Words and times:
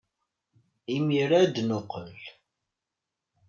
Imir-a 0.95 1.33
ad 1.41 1.49
d-neqqel. 1.55 2.17